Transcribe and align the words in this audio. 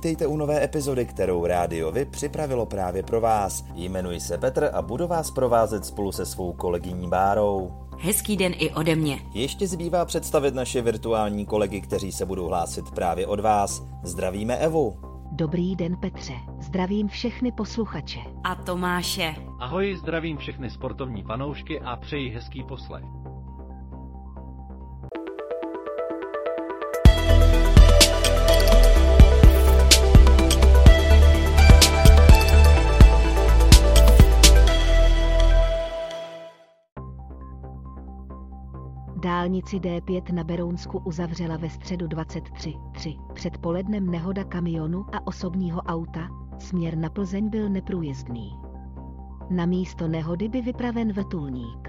Vítejte 0.00 0.26
u 0.26 0.36
nové 0.36 0.64
epizody, 0.64 1.06
kterou 1.06 1.46
Rádio 1.46 1.92
Vy 1.92 2.04
připravilo 2.04 2.66
právě 2.66 3.02
pro 3.02 3.20
vás. 3.20 3.64
Jmenuji 3.74 4.20
se 4.20 4.38
Petr 4.38 4.70
a 4.72 4.82
budu 4.82 5.06
vás 5.06 5.30
provázet 5.30 5.84
spolu 5.84 6.12
se 6.12 6.26
svou 6.26 6.52
kolegyní 6.52 7.08
Bárou. 7.08 7.72
Hezký 7.98 8.36
den 8.36 8.52
i 8.58 8.70
ode 8.70 8.96
mě. 8.96 9.20
Ještě 9.34 9.66
zbývá 9.66 10.04
představit 10.04 10.54
naše 10.54 10.82
virtuální 10.82 11.46
kolegy, 11.46 11.80
kteří 11.80 12.12
se 12.12 12.26
budou 12.26 12.46
hlásit 12.46 12.90
právě 12.90 13.26
od 13.26 13.40
vás. 13.40 13.82
Zdravíme 14.02 14.56
Evu. 14.56 14.96
Dobrý 15.32 15.76
den 15.76 15.96
Petře, 15.96 16.34
zdravím 16.60 17.08
všechny 17.08 17.52
posluchače. 17.52 18.20
A 18.44 18.54
Tomáše. 18.54 19.34
Ahoj, 19.58 19.96
zdravím 19.96 20.36
všechny 20.36 20.70
sportovní 20.70 21.22
fanoušky 21.22 21.80
a 21.80 21.96
přeji 21.96 22.30
hezký 22.30 22.62
poslech. 22.62 23.19
Dálnici 39.40 39.80
D5 39.80 40.34
na 40.34 40.44
Berounsku 40.44 40.98
uzavřela 40.98 41.56
ve 41.56 41.70
středu 41.70 42.06
23.3. 42.06 43.32
Před 43.32 43.58
polednem 43.58 44.10
nehoda 44.10 44.44
kamionu 44.44 45.06
a 45.12 45.26
osobního 45.26 45.82
auta, 45.82 46.28
směr 46.58 46.96
na 46.96 47.10
Plzeň 47.10 47.48
byl 47.48 47.68
neprůjezdný. 47.68 48.56
Na 49.50 49.66
místo 49.66 50.08
nehody 50.08 50.48
by 50.48 50.60
vypraven 50.62 51.12
vrtulník. 51.12 51.88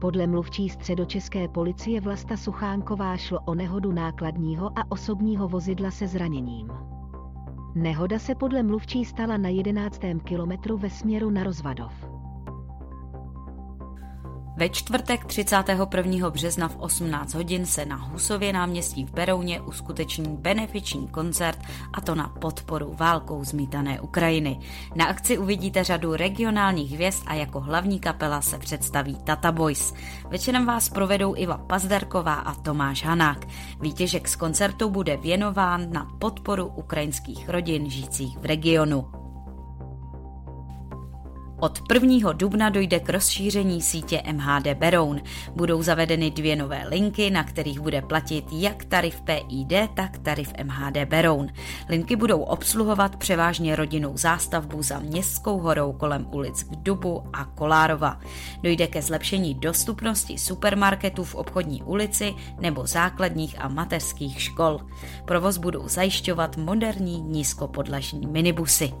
Podle 0.00 0.26
mluvčí 0.26 0.68
středočeské 0.68 1.48
policie 1.48 2.00
Vlasta 2.00 2.36
Suchánková 2.36 3.16
šlo 3.16 3.38
o 3.46 3.54
nehodu 3.54 3.92
nákladního 3.92 4.78
a 4.78 4.90
osobního 4.90 5.48
vozidla 5.48 5.90
se 5.90 6.06
zraněním. 6.06 6.70
Nehoda 7.74 8.18
se 8.18 8.34
podle 8.34 8.62
mluvčí 8.62 9.04
stala 9.04 9.36
na 9.36 9.48
11. 9.48 10.00
kilometru 10.24 10.78
ve 10.78 10.90
směru 10.90 11.30
na 11.30 11.44
Rozvadov. 11.44 11.92
Ve 14.58 14.68
čtvrtek 14.68 15.24
31. 15.24 16.30
března 16.30 16.68
v 16.68 16.76
18 16.76 17.34
hodin 17.34 17.66
se 17.66 17.84
na 17.84 17.96
Husově 17.96 18.52
náměstí 18.52 19.04
v 19.04 19.10
Berouně 19.10 19.60
uskuteční 19.60 20.36
benefiční 20.36 21.08
koncert 21.08 21.58
a 21.92 22.00
to 22.00 22.14
na 22.14 22.28
podporu 22.28 22.94
válkou 22.98 23.44
zmítané 23.44 24.00
Ukrajiny. 24.00 24.58
Na 24.94 25.04
akci 25.04 25.38
uvidíte 25.38 25.84
řadu 25.84 26.16
regionálních 26.16 26.92
hvězd 26.92 27.22
a 27.26 27.34
jako 27.34 27.60
hlavní 27.60 28.00
kapela 28.00 28.40
se 28.40 28.58
představí 28.58 29.16
Tata 29.24 29.52
Boys. 29.52 29.94
Večerem 30.28 30.66
vás 30.66 30.88
provedou 30.88 31.36
Iva 31.36 31.58
Pazderková 31.58 32.34
a 32.34 32.54
Tomáš 32.54 33.04
Hanák. 33.04 33.46
Výtěžek 33.80 34.28
z 34.28 34.36
koncertu 34.36 34.90
bude 34.90 35.16
věnován 35.16 35.92
na 35.92 36.04
podporu 36.18 36.66
ukrajinských 36.66 37.48
rodin 37.48 37.90
žijících 37.90 38.38
v 38.38 38.44
regionu. 38.44 39.25
Od 41.60 41.80
1. 41.92 42.32
dubna 42.32 42.68
dojde 42.68 43.00
k 43.00 43.08
rozšíření 43.08 43.82
sítě 43.82 44.22
MHD 44.32 44.66
Beroun. 44.74 45.20
Budou 45.54 45.82
zavedeny 45.82 46.30
dvě 46.30 46.56
nové 46.56 46.88
linky, 46.88 47.30
na 47.30 47.44
kterých 47.44 47.80
bude 47.80 48.02
platit 48.02 48.44
jak 48.52 48.84
tarif 48.84 49.20
PID, 49.20 49.72
tak 49.94 50.18
tarif 50.18 50.52
MHD 50.64 50.96
Beroun. 51.04 51.48
Linky 51.88 52.16
budou 52.16 52.40
obsluhovat 52.40 53.16
převážně 53.16 53.76
rodinnou 53.76 54.16
zástavbu 54.16 54.82
za 54.82 54.98
Městskou 54.98 55.58
horou 55.58 55.92
kolem 55.92 56.26
ulic 56.32 56.62
k 56.62 56.76
Dubu 56.76 57.22
a 57.32 57.44
Kolárova. 57.44 58.20
Dojde 58.62 58.86
ke 58.86 59.02
zlepšení 59.02 59.54
dostupnosti 59.54 60.38
supermarketů 60.38 61.24
v 61.24 61.34
obchodní 61.34 61.82
ulici 61.82 62.34
nebo 62.60 62.86
základních 62.86 63.60
a 63.60 63.68
mateřských 63.68 64.42
škol. 64.42 64.80
Provoz 65.24 65.58
budou 65.58 65.88
zajišťovat 65.88 66.56
moderní 66.56 67.20
nízkopodlažní 67.20 68.26
minibusy 68.26 68.92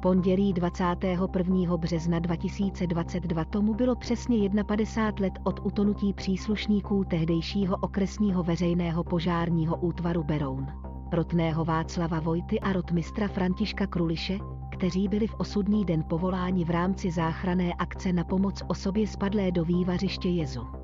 pondělí 0.00 0.52
21. 0.52 1.76
března 1.76 2.18
2022 2.18 3.44
tomu 3.44 3.74
bylo 3.74 3.96
přesně 3.96 4.50
51 4.66 5.26
let 5.26 5.32
od 5.44 5.60
utonutí 5.66 6.12
příslušníků 6.12 7.04
tehdejšího 7.04 7.76
okresního 7.76 8.42
veřejného 8.42 9.04
požárního 9.04 9.76
útvaru 9.76 10.24
Beroun, 10.24 10.66
rotného 11.12 11.64
Václava 11.64 12.20
Vojty 12.20 12.60
a 12.60 12.72
rotmistra 12.72 13.28
Františka 13.28 13.86
Kruliše, 13.86 14.38
kteří 14.72 15.08
byli 15.08 15.26
v 15.26 15.34
osudný 15.34 15.84
den 15.84 16.04
povoláni 16.08 16.64
v 16.64 16.70
rámci 16.70 17.10
záchrané 17.10 17.72
akce 17.78 18.12
na 18.12 18.24
pomoc 18.24 18.62
osobě 18.68 19.06
spadlé 19.06 19.52
do 19.52 19.64
vývařiště 19.64 20.28
jezu. 20.28 20.79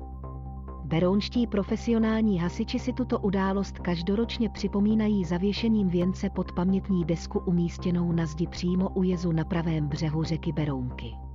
Berounští 0.87 1.47
profesionální 1.47 2.39
hasiči 2.39 2.79
si 2.79 2.93
tuto 2.93 3.19
událost 3.19 3.79
každoročně 3.79 4.49
připomínají 4.49 5.25
zavěšením 5.25 5.89
věnce 5.89 6.29
pod 6.29 6.51
pamětní 6.51 7.05
desku 7.05 7.39
umístěnou 7.39 8.11
na 8.11 8.25
zdi 8.25 8.47
přímo 8.47 8.89
u 8.89 9.03
jezu 9.03 9.31
na 9.31 9.45
pravém 9.45 9.87
břehu 9.87 10.23
řeky 10.23 10.51
Berounky. 10.51 11.26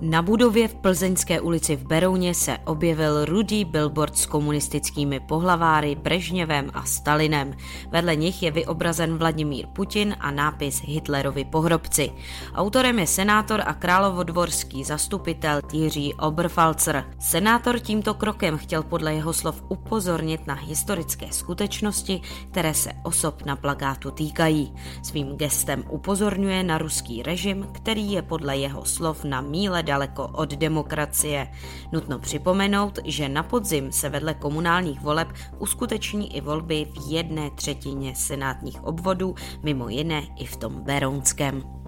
Na 0.00 0.22
budově 0.22 0.68
v 0.68 0.74
Plzeňské 0.74 1.40
ulici 1.40 1.76
v 1.76 1.86
Berouně 1.86 2.34
se 2.34 2.58
objevil 2.64 3.24
rudý 3.24 3.64
billboard 3.64 4.18
s 4.18 4.26
komunistickými 4.26 5.20
pohlaváry 5.20 5.94
Brežněvem 5.94 6.70
a 6.74 6.84
Stalinem. 6.84 7.54
Vedle 7.90 8.16
nich 8.16 8.42
je 8.42 8.50
vyobrazen 8.50 9.18
Vladimír 9.18 9.66
Putin 9.66 10.16
a 10.20 10.30
nápis 10.30 10.82
Hitlerovi 10.84 11.44
pohrobci. 11.44 12.12
Autorem 12.54 12.98
je 12.98 13.06
senátor 13.06 13.62
a 13.66 13.74
královodvorský 13.74 14.84
zastupitel 14.84 15.60
Jiří 15.72 16.14
Oberfalzer. 16.14 17.04
Senátor 17.18 17.78
tímto 17.78 18.14
krokem 18.14 18.58
chtěl 18.58 18.82
podle 18.82 19.14
jeho 19.14 19.32
slov 19.32 19.62
upozornit 19.68 20.46
na 20.46 20.54
historické 20.54 21.26
skutečnosti, 21.30 22.20
které 22.50 22.74
se 22.74 22.90
osob 23.02 23.42
na 23.42 23.56
plagátu 23.56 24.10
týkají. 24.10 24.74
Svým 25.02 25.36
gestem 25.36 25.84
upozorňuje 25.90 26.62
na 26.62 26.78
ruský 26.78 27.22
režim, 27.22 27.66
který 27.72 28.12
je 28.12 28.22
podle 28.22 28.56
jeho 28.56 28.84
slov 28.84 29.24
na 29.24 29.40
míle 29.40 29.82
daleko 29.88 30.28
od 30.28 30.54
demokracie. 30.54 31.48
Nutno 31.92 32.18
připomenout, 32.18 32.98
že 33.04 33.28
na 33.28 33.42
podzim 33.42 33.92
se 33.92 34.08
vedle 34.08 34.34
komunálních 34.34 35.00
voleb 35.00 35.28
uskuteční 35.58 36.36
i 36.36 36.40
volby 36.40 36.84
v 36.84 37.12
jedné 37.12 37.50
třetině 37.50 38.14
senátních 38.14 38.84
obvodů, 38.84 39.34
mimo 39.62 39.88
jiné 39.88 40.22
i 40.36 40.46
v 40.46 40.56
tom 40.56 40.80
Berounském. 40.84 41.87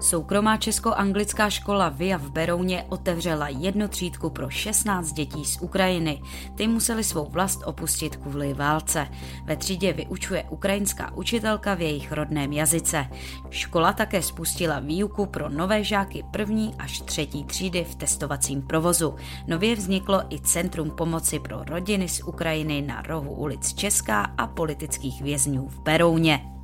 Soukromá 0.00 0.56
česko-anglická 0.56 1.50
škola 1.50 1.88
VIA 1.88 2.16
v 2.16 2.30
Berouně 2.30 2.84
otevřela 2.88 3.48
jednu 3.48 3.88
třídku 3.88 4.30
pro 4.30 4.50
16 4.50 5.12
dětí 5.12 5.44
z 5.44 5.60
Ukrajiny. 5.60 6.22
Ty 6.54 6.68
museli 6.68 7.04
svou 7.04 7.28
vlast 7.30 7.62
opustit 7.64 8.16
kvůli 8.16 8.54
válce. 8.54 9.08
Ve 9.44 9.56
třídě 9.56 9.92
vyučuje 9.92 10.44
ukrajinská 10.50 11.12
učitelka 11.14 11.74
v 11.74 11.80
jejich 11.80 12.12
rodném 12.12 12.52
jazyce. 12.52 13.06
Škola 13.50 13.92
také 13.92 14.22
spustila 14.22 14.78
výuku 14.78 15.26
pro 15.26 15.48
nové 15.48 15.84
žáky 15.84 16.24
první 16.30 16.74
až 16.78 17.00
třetí 17.00 17.44
třídy 17.44 17.84
v 17.84 17.94
testovacím 17.94 18.62
provozu. 18.62 19.14
Nově 19.46 19.74
vzniklo 19.74 20.22
i 20.30 20.40
Centrum 20.40 20.90
pomoci 20.90 21.38
pro 21.38 21.64
rodiny 21.64 22.08
z 22.08 22.22
Ukrajiny 22.22 22.82
na 22.82 23.02
rohu 23.02 23.34
ulic 23.34 23.74
Česká 23.74 24.22
a 24.38 24.46
politických 24.46 25.22
vězňů 25.22 25.68
v 25.68 25.80
Berouně. 25.80 26.59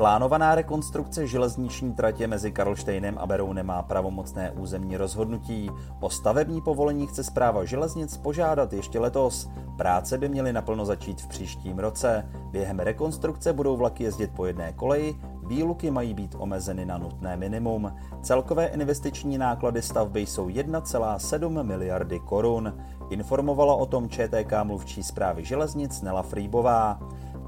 Plánovaná 0.00 0.54
rekonstrukce 0.54 1.26
železniční 1.26 1.94
tratě 1.94 2.26
mezi 2.26 2.52
Karlštejnem 2.52 3.18
a 3.18 3.26
Berounem 3.26 3.66
má 3.66 3.82
pravomocné 3.82 4.50
územní 4.50 4.96
rozhodnutí. 4.96 5.70
O 6.00 6.10
stavební 6.10 6.60
povolení 6.60 7.06
chce 7.06 7.24
zpráva 7.24 7.64
železnic 7.64 8.16
požádat 8.16 8.72
ještě 8.72 9.00
letos. 9.00 9.50
Práce 9.76 10.18
by 10.18 10.28
měly 10.28 10.52
naplno 10.52 10.84
začít 10.84 11.20
v 11.20 11.28
příštím 11.28 11.78
roce. 11.78 12.28
Během 12.50 12.78
rekonstrukce 12.78 13.52
budou 13.52 13.76
vlaky 13.76 14.04
jezdit 14.04 14.30
po 14.36 14.46
jedné 14.46 14.72
koleji, 14.72 15.16
výluky 15.46 15.90
mají 15.90 16.14
být 16.14 16.34
omezeny 16.38 16.86
na 16.86 16.98
nutné 16.98 17.36
minimum. 17.36 17.92
Celkové 18.22 18.66
investiční 18.66 19.38
náklady 19.38 19.82
stavby 19.82 20.20
jsou 20.20 20.48
1,7 20.48 21.62
miliardy 21.62 22.20
korun. 22.20 22.74
Informovala 23.10 23.74
o 23.74 23.86
tom 23.86 24.08
ČTK 24.08 24.52
mluvčí 24.62 25.02
zprávy 25.02 25.44
železnic 25.44 26.02
Nela 26.02 26.22
Frýbová. 26.22 27.00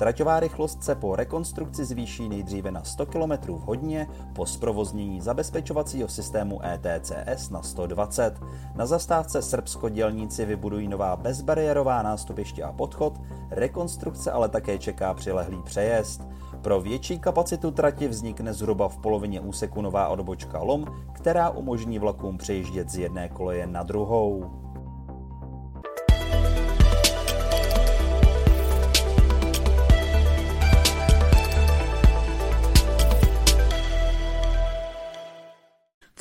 Traťová 0.02 0.40
rychlost 0.40 0.82
se 0.82 0.94
po 0.94 1.16
rekonstrukci 1.16 1.84
zvýší 1.84 2.28
nejdříve 2.28 2.70
na 2.70 2.84
100 2.84 3.06
km 3.06 3.32
v 3.46 3.60
hodině, 3.60 4.06
po 4.32 4.46
zprovoznění 4.46 5.20
zabezpečovacího 5.20 6.08
systému 6.08 6.60
ETCS 6.64 7.50
na 7.50 7.62
120. 7.62 8.40
Na 8.74 8.86
zastávce 8.86 9.42
Srbsko 9.42 9.88
dělníci 9.88 10.44
vybudují 10.44 10.88
nová 10.88 11.16
bezbariérová 11.16 12.02
nástupiště 12.02 12.62
a 12.62 12.72
podchod, 12.72 13.20
rekonstrukce 13.50 14.32
ale 14.32 14.48
také 14.48 14.78
čeká 14.78 15.14
přilehlý 15.14 15.62
přejezd. 15.62 16.22
Pro 16.62 16.80
větší 16.80 17.18
kapacitu 17.18 17.70
trati 17.70 18.08
vznikne 18.08 18.52
zhruba 18.54 18.88
v 18.88 18.98
polovině 18.98 19.40
úseku 19.40 19.82
nová 19.82 20.08
odbočka 20.08 20.62
LOM, 20.62 20.84
která 21.12 21.50
umožní 21.50 21.98
vlakům 21.98 22.38
přejíždět 22.38 22.90
z 22.90 22.98
jedné 22.98 23.28
koleje 23.28 23.66
na 23.66 23.82
druhou. 23.82 24.50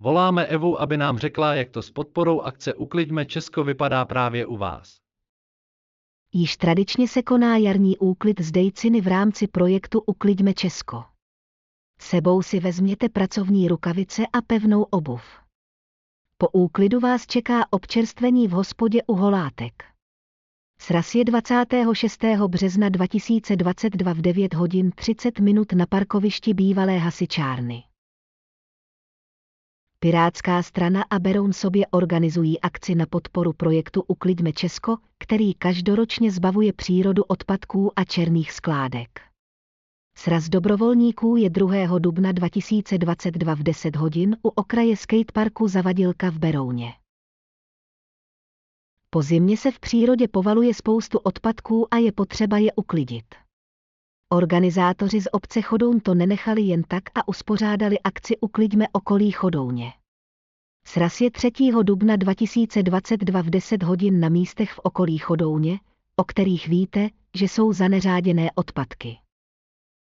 Voláme 0.00 0.46
Evu, 0.46 0.80
aby 0.80 0.96
nám 0.96 1.18
řekla, 1.18 1.54
jak 1.54 1.70
to 1.70 1.82
s 1.82 1.90
podporou 1.90 2.40
akce 2.40 2.74
Ukliďme 2.74 3.26
Česko 3.26 3.64
vypadá 3.64 4.04
právě 4.04 4.46
u 4.46 4.56
vás. 4.56 5.00
Již 6.32 6.56
tradičně 6.56 7.08
se 7.08 7.22
koná 7.22 7.56
jarní 7.56 7.98
úklid 7.98 8.40
z 8.40 8.50
Dejciny 8.50 9.00
v 9.00 9.06
rámci 9.06 9.46
projektu 9.46 10.00
Ukliďme 10.06 10.54
Česko. 10.54 11.04
Sebou 12.00 12.42
si 12.42 12.60
vezměte 12.60 13.08
pracovní 13.08 13.68
rukavice 13.68 14.26
a 14.32 14.42
pevnou 14.42 14.82
obuv. 14.82 15.22
Po 16.38 16.48
úklidu 16.48 17.00
vás 17.00 17.26
čeká 17.26 17.66
občerstvení 17.70 18.48
v 18.48 18.50
hospodě 18.50 19.02
u 19.06 19.14
Holátek. 19.14 19.84
Sraz 20.80 21.14
je 21.14 21.24
26. 21.24 22.24
března 22.46 22.88
2022 22.88 24.12
v 24.12 24.20
9 24.20 24.54
hodin 24.54 24.90
30 24.90 25.38
minut 25.38 25.72
na 25.72 25.86
parkovišti 25.86 26.54
bývalé 26.54 26.98
hasičárny. 26.98 27.87
Pirátská 30.00 30.62
strana 30.62 31.04
a 31.10 31.18
Beroun 31.18 31.52
sobě 31.52 31.86
organizují 31.86 32.60
akci 32.60 32.94
na 32.94 33.06
podporu 33.06 33.52
projektu 33.52 34.04
Uklidme 34.06 34.52
Česko, 34.52 34.96
který 35.18 35.54
každoročně 35.54 36.30
zbavuje 36.30 36.72
přírodu 36.72 37.22
odpadků 37.24 37.92
a 37.96 38.04
černých 38.04 38.52
skládek. 38.52 39.20
Sraz 40.18 40.48
dobrovolníků 40.48 41.36
je 41.36 41.50
2. 41.50 41.98
dubna 41.98 42.32
2022 42.32 43.54
v 43.54 43.62
10 43.62 43.96
hodin 43.96 44.36
u 44.42 44.48
okraje 44.48 44.96
skateparku 44.96 45.68
Zavadilka 45.68 46.30
v 46.30 46.38
Berouně. 46.38 46.92
Po 49.10 49.22
zimě 49.22 49.56
se 49.56 49.70
v 49.70 49.80
přírodě 49.80 50.28
povaluje 50.28 50.74
spoustu 50.74 51.18
odpadků 51.18 51.94
a 51.94 51.96
je 51.96 52.12
potřeba 52.12 52.58
je 52.58 52.72
uklidit. 52.72 53.47
Organizátoři 54.30 55.20
z 55.20 55.28
obce 55.32 55.62
Chodoun 55.62 56.00
to 56.00 56.14
nenechali 56.14 56.62
jen 56.62 56.82
tak 56.88 57.02
a 57.14 57.28
uspořádali 57.28 58.00
akci 58.00 58.38
Uklidme 58.38 58.86
okolí 58.92 59.30
Chodouně. 59.30 59.92
Sraz 60.86 61.20
je 61.20 61.30
3. 61.30 61.50
dubna 61.82 62.16
2022 62.16 63.42
v 63.42 63.50
10 63.50 63.82
hodin 63.82 64.20
na 64.20 64.28
místech 64.28 64.72
v 64.72 64.78
okolí 64.78 65.18
Chodouně, 65.18 65.80
o 66.16 66.24
kterých 66.24 66.68
víte, 66.68 67.08
že 67.34 67.48
jsou 67.48 67.72
zaneřáděné 67.72 68.50
odpadky. 68.54 69.18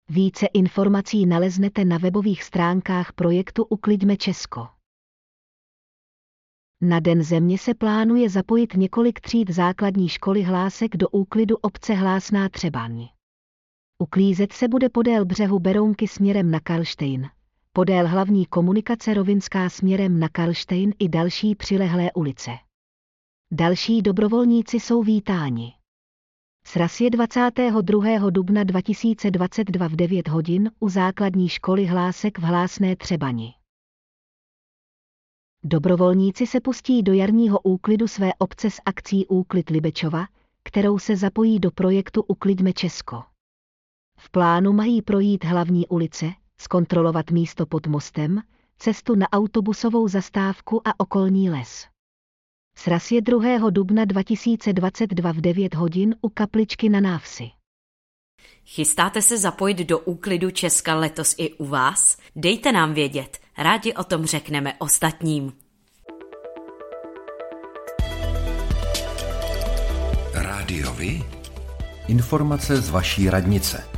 Více 0.09 0.45
informací 0.45 1.25
naleznete 1.25 1.85
na 1.85 1.97
webových 1.97 2.43
stránkách 2.43 3.13
projektu 3.13 3.63
Uklidme 3.63 4.17
Česko. 4.17 4.67
Na 6.81 6.99
Den 6.99 7.23
země 7.23 7.57
se 7.57 7.73
plánuje 7.73 8.29
zapojit 8.29 8.73
několik 8.73 9.19
tříd 9.19 9.49
základní 9.49 10.09
školy 10.09 10.43
hlásek 10.43 10.97
do 10.97 11.09
úklidu 11.09 11.55
obce 11.55 11.93
Hlásná 11.93 12.49
Třebaň. 12.49 13.07
Uklízet 13.99 14.53
se 14.53 14.67
bude 14.67 14.89
podél 14.89 15.25
břehu 15.25 15.59
Berounky 15.59 16.07
směrem 16.07 16.51
na 16.51 16.59
Karlštejn, 16.59 17.29
podél 17.73 18.07
hlavní 18.07 18.45
komunikace 18.45 19.13
Rovinská 19.13 19.69
směrem 19.69 20.19
na 20.19 20.29
Karlštejn 20.29 20.93
i 20.99 21.09
další 21.09 21.55
přilehlé 21.55 22.11
ulice. 22.11 22.51
Další 23.51 24.01
dobrovolníci 24.01 24.79
jsou 24.79 25.03
vítáni. 25.03 25.73
Sraz 26.65 27.01
je 27.01 27.09
22. 27.09 28.29
dubna 28.29 28.63
2022 28.63 29.87
v 29.87 29.95
9 29.95 30.27
hodin 30.27 30.71
u 30.79 30.89
základní 30.89 31.49
školy 31.49 31.85
Hlásek 31.85 32.39
v 32.39 32.41
Hlásné 32.41 32.95
Třebani. 32.95 33.53
Dobrovolníci 35.63 36.47
se 36.47 36.61
pustí 36.61 37.03
do 37.03 37.13
jarního 37.13 37.59
úklidu 37.59 38.07
své 38.07 38.33
obce 38.37 38.69
s 38.69 38.81
akcí 38.85 39.27
Úklid 39.27 39.69
Libečova, 39.69 40.25
kterou 40.63 40.99
se 40.99 41.15
zapojí 41.15 41.59
do 41.59 41.71
projektu 41.71 42.23
Uklidme 42.27 42.73
Česko. 42.73 43.36
V 44.19 44.29
plánu 44.31 44.73
mají 44.73 45.01
projít 45.01 45.43
hlavní 45.43 45.87
ulice, 45.87 46.25
zkontrolovat 46.57 47.31
místo 47.31 47.65
pod 47.65 47.87
mostem, 47.87 48.41
cestu 48.77 49.15
na 49.15 49.27
autobusovou 49.31 50.07
zastávku 50.07 50.87
a 50.87 50.99
okolní 50.99 51.49
les. 51.49 51.87
Sraz 52.77 53.11
je 53.11 53.21
2. 53.21 53.69
dubna 53.69 54.05
2022 54.05 55.31
v 55.31 55.41
9 55.41 55.75
hodin 55.75 56.15
u 56.21 56.29
kapličky 56.29 56.89
na 56.89 56.99
návsi. 56.99 57.49
Chystáte 58.65 59.21
se 59.21 59.37
zapojit 59.37 59.77
do 59.77 59.99
úklidu 59.99 60.51
Česka 60.51 60.95
letos 60.95 61.35
i 61.37 61.53
u 61.53 61.65
vás? 61.65 62.17
Dejte 62.35 62.71
nám 62.71 62.93
vědět, 62.93 63.37
rádi 63.57 63.93
o 63.93 64.03
tom 64.03 64.25
řekneme 64.25 64.73
ostatním. 64.79 65.53
Rádiovi? 70.33 71.23
Informace 72.07 72.81
z 72.81 72.89
vaší 72.89 73.29
radnice. 73.29 73.96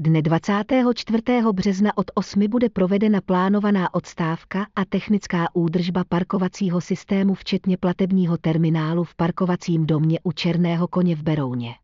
Dne 0.00 0.22
24. 0.22 1.22
března 1.52 1.98
od 1.98 2.10
8 2.14 2.48
bude 2.48 2.68
provedena 2.68 3.20
plánovaná 3.20 3.94
odstávka 3.94 4.66
a 4.76 4.84
technická 4.84 5.48
údržba 5.54 6.04
parkovacího 6.08 6.80
systému 6.80 7.34
včetně 7.34 7.76
platebního 7.76 8.38
terminálu 8.38 9.04
v 9.04 9.14
parkovacím 9.14 9.86
domě 9.86 10.18
u 10.22 10.32
Černého 10.32 10.88
koně 10.88 11.16
v 11.16 11.22
Berouně. 11.22 11.74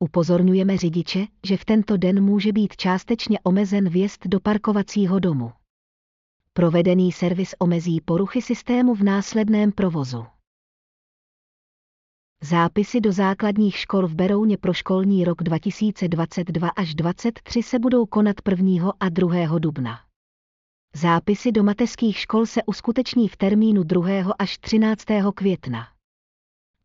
Upozorňujeme 0.00 0.76
řidiče, 0.76 1.26
že 1.46 1.56
v 1.56 1.64
tento 1.64 1.96
den 1.96 2.24
může 2.24 2.52
být 2.52 2.76
částečně 2.76 3.38
omezen 3.42 3.88
vjezd 3.88 4.26
do 4.26 4.40
parkovacího 4.40 5.18
domu. 5.18 5.52
Provedený 6.52 7.12
servis 7.12 7.54
omezí 7.58 8.00
poruchy 8.00 8.42
systému 8.42 8.94
v 8.94 9.02
následném 9.02 9.72
provozu. 9.72 10.24
Zápisy 12.44 13.00
do 13.00 13.12
základních 13.12 13.76
škol 13.76 14.06
v 14.06 14.14
Berouně 14.14 14.56
pro 14.56 14.72
školní 14.72 15.24
rok 15.24 15.42
2022 15.42 16.68
až 16.68 16.94
2023 16.94 17.62
se 17.62 17.78
budou 17.78 18.06
konat 18.06 18.36
1. 18.50 18.92
a 19.00 19.08
2. 19.08 19.58
dubna. 19.58 20.00
Zápisy 20.94 21.52
do 21.52 21.62
mateřských 21.62 22.18
škol 22.18 22.46
se 22.46 22.60
uskuteční 22.66 23.28
v 23.28 23.36
termínu 23.36 23.82
2. 23.82 24.32
až 24.38 24.58
13. 24.58 25.04
května. 25.34 25.86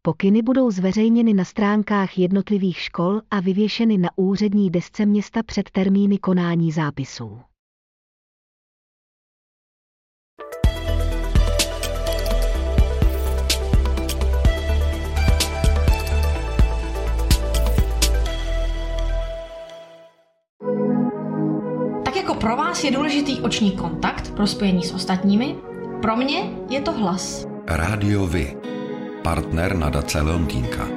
Pokyny 0.01 0.41
budou 0.41 0.71
zveřejněny 0.71 1.33
na 1.33 1.43
stránkách 1.43 2.17
jednotlivých 2.17 2.77
škol 2.77 3.21
a 3.31 3.39
vyvěšeny 3.39 3.97
na 3.97 4.09
úřední 4.15 4.69
desce 4.69 5.05
města 5.05 5.43
před 5.43 5.69
termíny 5.71 6.17
konání 6.17 6.71
zápisů. 6.71 7.41
Vás 22.77 22.83
je 22.83 22.91
důležitý 22.91 23.41
oční 23.41 23.71
kontakt 23.71 24.31
pro 24.35 24.47
spojení 24.47 24.83
s 24.83 24.93
ostatními, 24.93 25.55
pro 26.01 26.15
mě 26.15 26.51
je 26.69 26.81
to 26.81 26.91
hlas. 26.91 27.47
Rádio 27.67 28.27
Vy, 28.27 28.57
partner 29.23 29.75
nadace 29.75 30.21
Leontýnka. 30.21 30.87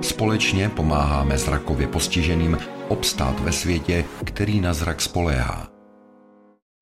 Společně 0.00 0.68
pomáháme 0.68 1.38
zrakově 1.38 1.86
postiženým 1.86 2.58
obstát 2.88 3.40
ve 3.40 3.52
světě, 3.52 4.04
který 4.24 4.60
na 4.60 4.74
zrak 4.74 5.00
spoléhá. 5.00 5.68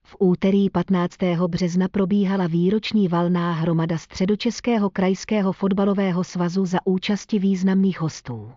V 0.07 0.17
úterý 0.19 0.71
15. 0.71 1.17
března 1.47 1.89
probíhala 1.89 2.47
výroční 2.47 3.09
valná 3.09 3.53
hromada 3.53 3.99
Středočeského 3.99 4.91
krajského 4.91 5.53
fotbalového 5.53 6.25
svazu 6.25 6.67
za 6.67 6.79
účasti 6.85 7.39
významných 7.39 8.01
hostů. 8.01 8.53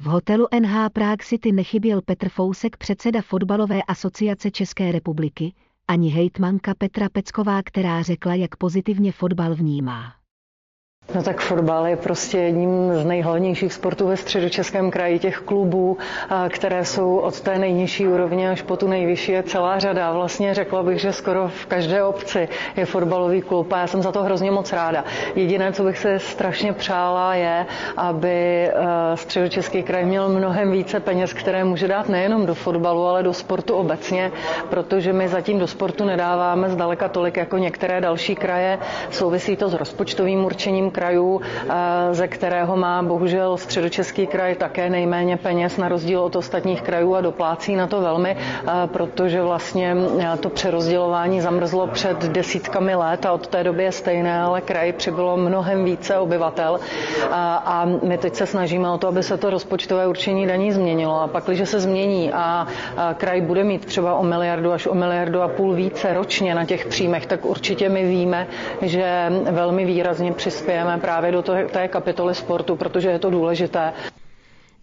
V 0.00 0.06
hotelu 0.06 0.46
NH 0.60 0.90
Prague 0.92 1.26
City 1.26 1.52
nechyběl 1.52 2.02
Petr 2.02 2.28
Fousek, 2.28 2.76
předseda 2.76 3.22
Fotbalové 3.22 3.82
asociace 3.82 4.50
České 4.50 4.92
republiky, 4.92 5.54
ani 5.88 6.10
hejtmanka 6.10 6.74
Petra 6.78 7.08
Pecková, 7.08 7.62
která 7.62 8.02
řekla, 8.02 8.34
jak 8.34 8.56
pozitivně 8.56 9.12
fotbal 9.12 9.54
vnímá. 9.54 10.23
No 11.12 11.22
tak 11.22 11.40
fotbal 11.40 11.86
je 11.86 11.96
prostě 11.96 12.38
jedním 12.38 12.94
z 12.94 13.04
nejhlavnějších 13.04 13.72
sportů 13.72 14.06
ve 14.06 14.16
středočeském 14.16 14.90
kraji 14.90 15.18
těch 15.18 15.38
klubů, 15.38 15.98
které 16.48 16.84
jsou 16.84 17.16
od 17.16 17.40
té 17.40 17.58
nejnižší 17.58 18.08
úrovně 18.08 18.50
až 18.50 18.62
po 18.62 18.76
tu 18.76 18.88
nejvyšší 18.88 19.32
je 19.32 19.42
celá 19.42 19.78
řada. 19.78 20.12
Vlastně 20.12 20.54
řekla 20.54 20.82
bych, 20.82 21.00
že 21.00 21.12
skoro 21.12 21.48
v 21.48 21.66
každé 21.66 22.04
obci 22.04 22.48
je 22.76 22.86
fotbalový 22.86 23.42
klub 23.42 23.72
a 23.72 23.78
já 23.80 23.86
jsem 23.86 24.02
za 24.02 24.12
to 24.12 24.22
hrozně 24.22 24.50
moc 24.50 24.72
ráda. 24.72 25.04
Jediné, 25.34 25.72
co 25.72 25.82
bych 25.84 25.98
se 25.98 26.18
strašně 26.18 26.72
přála, 26.72 27.34
je, 27.34 27.66
aby 27.96 28.70
středočeský 29.14 29.82
kraj 29.82 30.04
měl 30.04 30.28
mnohem 30.28 30.70
více 30.72 31.00
peněz, 31.00 31.32
které 31.32 31.64
může 31.64 31.88
dát 31.88 32.08
nejenom 32.08 32.46
do 32.46 32.54
fotbalu, 32.54 33.06
ale 33.06 33.22
do 33.22 33.32
sportu 33.32 33.74
obecně, 33.74 34.32
protože 34.70 35.12
my 35.12 35.28
zatím 35.28 35.58
do 35.58 35.66
sportu 35.66 36.04
nedáváme 36.04 36.70
zdaleka 36.70 37.08
tolik 37.08 37.36
jako 37.36 37.58
některé 37.58 38.00
další 38.00 38.34
kraje. 38.34 38.78
Souvisí 39.10 39.56
to 39.56 39.68
s 39.68 39.74
rozpočtovým 39.74 40.44
určením 40.44 40.90
krajů, 40.94 41.40
eh, 41.42 41.74
ze 42.14 42.28
kterého 42.28 42.76
má 42.76 43.02
bohužel 43.02 43.56
středočeský 43.56 44.26
kraj 44.26 44.54
také 44.54 44.90
nejméně 44.90 45.36
peněz 45.36 45.76
na 45.76 45.88
rozdíl 45.88 46.20
od 46.20 46.36
ostatních 46.36 46.82
krajů 46.82 47.14
a 47.14 47.20
doplácí 47.20 47.76
na 47.76 47.86
to 47.86 48.00
velmi, 48.00 48.36
eh, 48.38 48.70
protože 48.86 49.42
vlastně 49.42 49.96
eh, 50.20 50.36
to 50.38 50.48
přerozdělování 50.48 51.40
zamrzlo 51.40 51.86
před 51.86 52.18
desítkami 52.30 52.94
let 52.94 53.26
a 53.26 53.32
od 53.32 53.46
té 53.46 53.64
doby 53.64 53.82
je 53.84 53.92
stejné, 53.92 54.40
ale 54.40 54.60
kraj 54.60 54.92
přibylo 54.92 55.36
mnohem 55.36 55.84
více 55.84 56.18
obyvatel. 56.18 56.80
A 57.64 57.86
my 58.02 58.18
teď 58.18 58.34
se 58.34 58.46
snažíme 58.46 58.90
o 58.90 58.98
to, 58.98 59.08
aby 59.08 59.22
se 59.22 59.36
to 59.36 59.50
rozpočtové 59.50 60.06
určení 60.06 60.46
daní 60.46 60.72
změnilo. 60.72 61.20
A 61.20 61.26
pak, 61.26 61.44
když 61.44 61.68
se 61.68 61.80
změní 61.80 62.32
a 62.32 62.66
kraj 63.16 63.40
bude 63.40 63.64
mít 63.64 63.84
třeba 63.84 64.14
o 64.14 64.22
miliardu 64.22 64.72
až 64.72 64.86
o 64.86 64.94
miliardu 64.94 65.42
a 65.42 65.48
půl 65.48 65.72
více 65.74 66.14
ročně 66.14 66.54
na 66.54 66.64
těch 66.64 66.86
příjmech, 66.86 67.26
tak 67.26 67.44
určitě 67.44 67.88
my 67.88 68.04
víme, 68.04 68.46
že 68.82 69.32
velmi 69.50 69.84
výrazně 69.84 70.32
přispějeme 70.32 70.83
zahrnujeme 70.84 71.00
právě 71.02 71.32
do 71.32 71.42
té 71.72 71.88
kapitoly 71.88 72.34
sportu, 72.34 72.76
protože 72.76 73.08
je 73.08 73.18
to 73.18 73.30
důležité. 73.30 73.92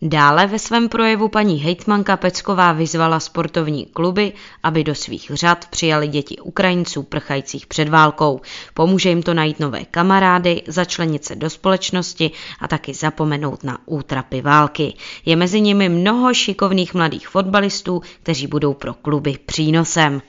Dále 0.03 0.48
ve 0.48 0.60
svém 0.60 0.89
projevu 0.89 1.27
paní 1.27 1.58
hejtmanka 1.58 2.17
Pecková 2.17 2.72
vyzvala 2.72 3.20
sportovní 3.20 3.86
kluby, 3.86 4.34
aby 4.63 4.84
do 4.84 4.96
svých 4.96 5.31
řad 5.34 5.65
přijali 5.70 6.08
děti 6.08 6.38
Ukrajinců 6.38 7.03
prchajících 7.03 7.65
před 7.67 7.89
válkou. 7.89 8.41
Pomůže 8.74 9.10
jim 9.10 9.24
to 9.24 9.34
najít 9.34 9.60
nové 9.60 9.86
kamarády, 9.86 10.62
začlenit 10.67 11.25
se 11.25 11.36
do 11.36 11.50
společnosti 11.50 12.31
a 12.60 12.67
taky 12.67 12.93
zapomenout 12.93 13.63
na 13.63 13.77
útrapy 13.86 14.41
války. 14.41 14.93
Je 15.25 15.36
mezi 15.36 15.62
nimi 15.62 15.89
mnoho 15.89 16.34
šikovných 16.34 16.93
mladých 16.93 17.27
fotbalistů, 17.27 18.01
kteří 18.24 18.48
budou 18.48 18.74
pro 18.74 18.93
kluby 18.93 19.38
přínosem. 19.46 20.22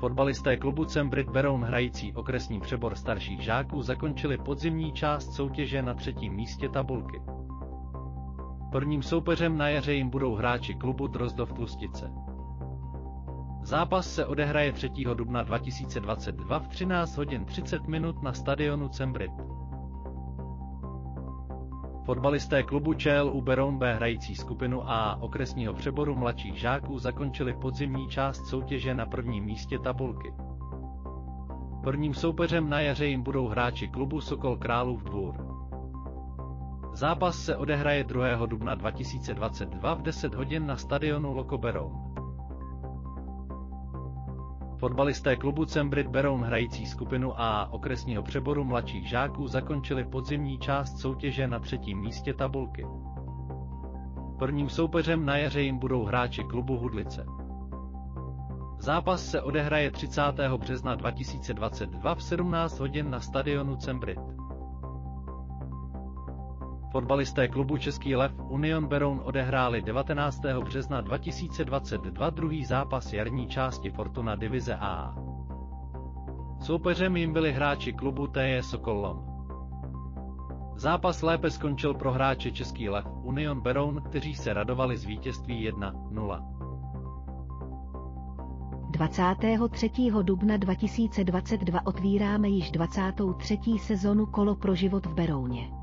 Fotbalisté 0.00 0.56
klubu 0.56 0.84
Cembrit 0.84 1.30
Beroun 1.30 1.62
hrající 1.64 2.12
okresní 2.12 2.60
přebor 2.60 2.94
starších 2.94 3.40
žáků 3.40 3.82
zakončili 3.82 4.38
podzimní 4.38 4.92
část 4.92 5.32
soutěže 5.32 5.82
na 5.82 5.94
třetím 5.94 6.32
místě 6.32 6.68
tabulky. 6.68 7.22
Prvním 8.72 9.02
soupeřem 9.02 9.58
na 9.58 9.68
jaře 9.68 9.92
jim 9.92 10.10
budou 10.10 10.34
hráči 10.34 10.74
klubu 10.74 11.06
Drozdov 11.06 11.52
Tlustice. 11.52 12.10
Zápas 13.62 14.14
se 14.14 14.26
odehraje 14.26 14.72
3. 14.72 14.90
dubna 15.14 15.42
2022 15.42 16.58
v 16.58 16.68
13 16.68 17.16
hodin 17.16 17.44
30 17.44 17.86
minut 17.86 18.22
na 18.22 18.32
stadionu 18.32 18.88
Cembrit. 18.88 19.32
Fotbalisté 22.04 22.62
klubu 22.62 22.94
ČLU 22.94 23.40
Beroun 23.40 23.78
B 23.78 23.94
hrající 23.94 24.34
skupinu 24.34 24.90
A 24.90 25.22
okresního 25.22 25.74
přeboru 25.74 26.14
mladších 26.14 26.58
žáků 26.60 26.98
zakončili 26.98 27.54
podzimní 27.54 28.08
část 28.08 28.46
soutěže 28.46 28.94
na 28.94 29.06
prvním 29.06 29.44
místě 29.44 29.78
tabulky. 29.78 30.34
Prvním 31.82 32.14
soupeřem 32.14 32.68
na 32.68 32.80
jaře 32.80 33.06
jim 33.06 33.22
budou 33.22 33.48
hráči 33.48 33.88
klubu 33.88 34.20
Sokol 34.20 34.56
Králův 34.56 35.02
dvůr. 35.02 35.34
Zápas 36.92 37.44
se 37.44 37.56
odehraje 37.56 38.04
2. 38.04 38.46
dubna 38.46 38.74
2022 38.74 39.94
v 39.94 40.02
10 40.02 40.34
hodin 40.34 40.66
na 40.66 40.76
stadionu 40.76 41.32
Loko 41.34 41.58
Beroun. 41.58 42.09
Fotbalisté 44.80 45.36
klubu 45.36 45.64
Cembrit 45.64 46.06
Beroun 46.06 46.42
hrající 46.42 46.86
skupinu 46.86 47.40
A 47.40 47.72
okresního 47.72 48.22
přeboru 48.22 48.64
mladších 48.64 49.08
žáků 49.08 49.48
zakončili 49.48 50.04
podzimní 50.04 50.58
část 50.58 50.98
soutěže 50.98 51.46
na 51.46 51.58
třetím 51.58 52.00
místě 52.00 52.34
tabulky. 52.34 52.86
Prvním 54.38 54.68
soupeřem 54.68 55.26
na 55.26 55.36
jaře 55.36 55.60
jim 55.60 55.78
budou 55.78 56.04
hráči 56.04 56.44
klubu 56.44 56.76
Hudlice. 56.76 57.26
Zápas 58.78 59.26
se 59.30 59.42
odehraje 59.42 59.90
30. 59.90 60.22
března 60.56 60.94
2022 60.94 62.14
v 62.14 62.22
17 62.22 62.78
hodin 62.78 63.10
na 63.10 63.20
stadionu 63.20 63.76
Cembrit. 63.76 64.39
Fotbalisté 66.90 67.48
klubu 67.48 67.76
Český 67.76 68.16
lev 68.16 68.32
Union 68.48 68.86
Beroun 68.86 69.20
odehráli 69.24 69.82
19. 69.82 70.40
března 70.64 71.00
2022 71.00 72.30
druhý 72.30 72.64
zápas 72.64 73.12
jarní 73.12 73.46
části 73.46 73.90
Fortuna 73.90 74.36
divize 74.36 74.74
A. 74.74 75.14
Soupeřem 76.60 77.16
jim 77.16 77.32
byli 77.32 77.52
hráči 77.52 77.92
klubu 77.92 78.26
TJ 78.26 78.62
Sokolom. 78.62 79.24
Zápas 80.76 81.22
lépe 81.22 81.50
skončil 81.50 81.94
pro 81.94 82.12
hráče 82.12 82.50
Český 82.50 82.88
lev 82.88 83.06
Union 83.22 83.60
Beroun, 83.60 84.02
kteří 84.02 84.34
se 84.34 84.52
radovali 84.52 84.96
z 84.96 85.04
vítězství 85.04 85.70
1-0. 85.70 86.44
23. 88.90 89.90
dubna 90.22 90.56
2022 90.56 91.86
otvíráme 91.86 92.48
již 92.48 92.70
23. 92.70 93.58
sezonu 93.78 94.26
Kolo 94.26 94.56
pro 94.56 94.74
život 94.74 95.06
v 95.06 95.14
Berouně. 95.14 95.79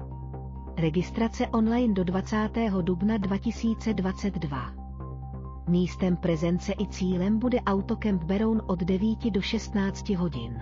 Registrace 0.80 1.48
online 1.48 1.94
do 1.94 2.04
20. 2.04 2.50
dubna 2.82 3.18
2022. 3.18 4.72
Místem 5.68 6.16
prezence 6.16 6.74
i 6.80 6.88
cílem 6.88 7.40
bude 7.40 7.62
Autokemp 7.62 8.24
Beroun 8.24 8.62
od 8.68 8.80
9 8.80 9.32
do 9.32 9.42
16 9.42 10.10
hodin. 10.10 10.62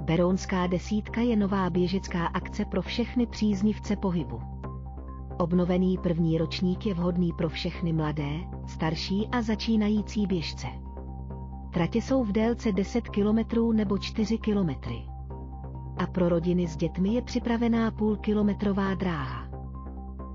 Berounská 0.00 0.66
desítka 0.66 1.20
je 1.20 1.36
nová 1.36 1.70
běžecká 1.70 2.26
akce 2.26 2.64
pro 2.64 2.82
všechny 2.82 3.26
příznivce 3.26 3.96
pohybu. 3.96 4.40
Obnovený 5.38 5.98
první 5.98 6.38
ročník 6.38 6.86
je 6.86 6.94
vhodný 6.94 7.32
pro 7.32 7.48
všechny 7.48 7.92
mladé, 7.92 8.32
starší 8.66 9.28
a 9.32 9.42
začínající 9.42 10.26
běžce. 10.26 10.66
Tratě 11.72 12.02
jsou 12.02 12.24
v 12.24 12.32
délce 12.32 12.72
10 12.72 13.08
km 13.08 13.76
nebo 13.76 13.98
4 13.98 14.38
km 14.38 15.15
a 15.98 16.06
pro 16.06 16.28
rodiny 16.28 16.66
s 16.66 16.76
dětmi 16.76 17.14
je 17.14 17.22
připravená 17.22 17.90
půlkilometrová 17.90 18.94
dráha. 18.94 19.48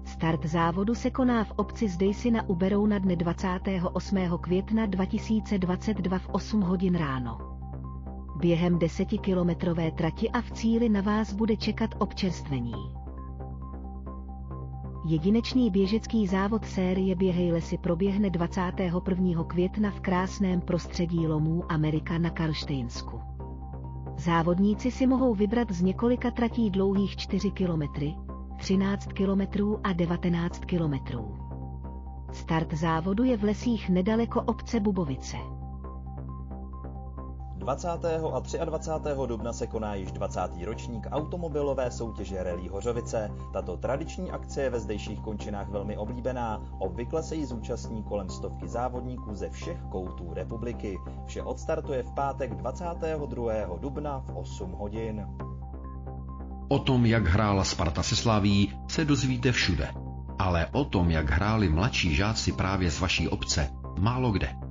Start 0.05 0.45
závodu 0.45 0.95
se 0.95 1.11
koná 1.11 1.43
v 1.43 1.51
obci 1.51 1.89
Zdejsi 1.89 2.31
na 2.31 2.49
Uberou 2.49 2.85
na 2.85 2.99
dne 2.99 3.15
28. 3.15 4.17
května 4.41 4.85
2022 4.85 6.19
v 6.19 6.29
8 6.29 6.61
hodin 6.61 6.95
ráno. 6.95 7.37
Během 8.35 8.79
desetikilometrové 8.79 9.91
trati 9.91 10.29
a 10.29 10.41
v 10.41 10.51
cíli 10.51 10.89
na 10.89 11.01
vás 11.01 11.33
bude 11.33 11.57
čekat 11.57 11.89
občerstvení. 11.99 12.73
Jedinečný 15.05 15.71
běžecký 15.71 16.27
závod 16.27 16.65
série 16.65 17.15
Běhej 17.15 17.51
lesy 17.51 17.77
proběhne 17.77 18.29
21. 18.29 19.43
května 19.43 19.91
v 19.91 19.99
krásném 19.99 20.61
prostředí 20.61 21.27
lomů 21.27 21.71
Amerika 21.71 22.17
na 22.17 22.29
Karlštejnsku. 22.29 23.30
Závodníci 24.17 24.91
si 24.91 25.07
mohou 25.07 25.35
vybrat 25.35 25.71
z 25.71 25.81
několika 25.81 26.31
tratí 26.31 26.69
dlouhých 26.69 27.15
4 27.17 27.51
km, 27.51 27.81
13 28.57 29.07
km 29.13 29.63
a 29.83 29.93
19 29.93 30.59
km. 30.65 30.95
Start 32.31 32.73
závodu 32.73 33.23
je 33.23 33.37
v 33.37 33.43
lesích 33.43 33.89
nedaleko 33.89 34.41
obce 34.41 34.79
Bubovice. 34.79 35.37
20. 37.61 37.87
a 38.59 38.65
23. 38.65 39.09
dubna 39.27 39.53
se 39.53 39.67
koná 39.67 39.95
již 39.95 40.11
20. 40.11 40.39
ročník 40.63 41.07
automobilové 41.11 41.91
soutěže 41.91 42.43
Rally 42.43 42.67
Hořovice. 42.67 43.31
Tato 43.53 43.77
tradiční 43.77 44.31
akce 44.31 44.61
je 44.61 44.69
ve 44.69 44.79
zdejších 44.79 45.19
končinách 45.19 45.69
velmi 45.69 45.97
oblíbená. 45.97 46.61
Obvykle 46.79 47.23
se 47.23 47.35
jí 47.35 47.45
zúčastní 47.45 48.03
kolem 48.03 48.29
stovky 48.29 48.67
závodníků 48.67 49.35
ze 49.35 49.49
všech 49.49 49.77
koutů 49.91 50.33
republiky. 50.33 50.97
Vše 51.25 51.43
odstartuje 51.43 52.03
v 52.03 52.11
pátek 52.11 52.55
22. 52.55 53.77
dubna 53.77 54.19
v 54.19 54.37
8 54.37 54.71
hodin. 54.71 55.27
O 56.67 56.79
tom, 56.79 57.05
jak 57.05 57.27
hrála 57.27 57.63
Sparta 57.63 58.03
se 58.03 58.15
Slaví, 58.15 58.73
se 58.87 59.05
dozvíte 59.05 59.51
všude. 59.51 59.93
Ale 60.39 60.67
o 60.71 60.85
tom, 60.85 61.11
jak 61.11 61.29
hráli 61.29 61.69
mladší 61.69 62.15
žáci 62.15 62.51
právě 62.51 62.91
z 62.91 62.99
vaší 62.99 63.27
obce, 63.27 63.69
málo 63.99 64.31
kde. 64.31 64.70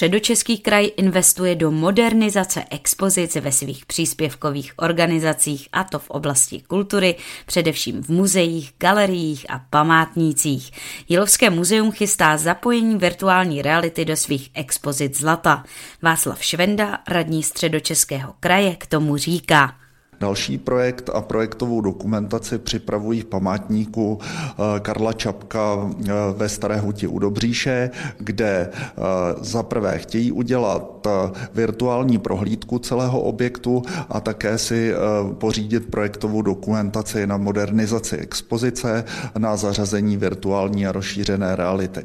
Středočeský 0.00 0.58
kraj 0.58 0.90
investuje 0.96 1.54
do 1.54 1.70
modernizace 1.70 2.64
expozic 2.70 3.36
ve 3.36 3.52
svých 3.52 3.86
příspěvkových 3.86 4.72
organizacích 4.76 5.68
a 5.72 5.84
to 5.84 5.98
v 5.98 6.10
oblasti 6.10 6.60
kultury, 6.60 7.14
především 7.46 8.02
v 8.02 8.08
muzeích, 8.08 8.72
galeriích 8.78 9.46
a 9.50 9.60
památnících. 9.70 10.70
Jilovské 11.08 11.50
muzeum 11.50 11.92
chystá 11.92 12.36
zapojení 12.36 12.98
virtuální 12.98 13.62
reality 13.62 14.04
do 14.04 14.16
svých 14.16 14.50
expozic 14.54 15.18
zlata. 15.18 15.64
Václav 16.02 16.44
Švenda, 16.44 16.98
radní 17.08 17.42
Středočeského 17.42 18.34
kraje, 18.40 18.76
k 18.76 18.86
tomu 18.86 19.16
říká. 19.16 19.74
Další 20.20 20.58
projekt 20.58 21.10
a 21.14 21.20
projektovou 21.20 21.80
dokumentaci 21.80 22.58
připravují 22.58 23.20
v 23.20 23.24
památníku 23.24 24.18
eh, 24.22 24.80
Karla 24.80 25.12
Čapka 25.12 25.90
eh, 25.90 26.12
ve 26.36 26.48
Staré 26.48 26.76
huti 26.76 27.06
u 27.06 27.18
Dobříše, 27.18 27.90
kde 28.18 28.70
eh, 28.72 29.00
za 29.40 29.62
prvé 29.62 29.98
chtějí 29.98 30.32
udělat 30.32 31.06
virtuální 31.54 32.18
prohlídku 32.18 32.78
celého 32.78 33.20
objektu 33.20 33.82
a 34.08 34.20
také 34.20 34.58
si 34.58 34.94
pořídit 35.38 35.90
projektovou 35.90 36.42
dokumentaci 36.42 37.26
na 37.26 37.36
modernizaci 37.36 38.16
expozice, 38.16 39.04
na 39.38 39.56
zařazení 39.56 40.16
virtuální 40.16 40.86
a 40.86 40.92
rozšířené 40.92 41.56
reality. 41.56 42.04